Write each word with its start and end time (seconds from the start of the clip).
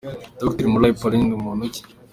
Dr. 0.39 0.65
Murayi 0.71 0.95
Paulin 0.99 1.23
ni 1.27 1.35
muntu 1.43 1.63
ki? 1.73 1.81